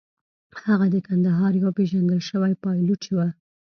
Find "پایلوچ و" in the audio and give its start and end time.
2.63-3.17